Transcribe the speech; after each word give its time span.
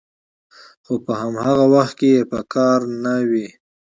خو 0.85 0.93
په 1.05 1.13
هماغه 1.21 1.65
وخت 1.75 1.93
کې 1.99 2.07
یې 2.15 2.21
په 2.31 2.39
کار 2.53 2.79
نه 3.03 3.15
وي 3.29 3.47